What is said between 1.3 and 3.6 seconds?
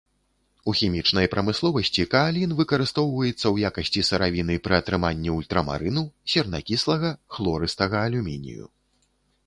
прамысловасці каалін выкарыстоўваецца ў